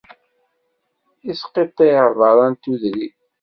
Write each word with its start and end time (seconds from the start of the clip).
Isqiṭṭiɛ 1.31 2.05
berra 2.17 2.45
n 2.51 2.53
tudrin. 2.61 3.15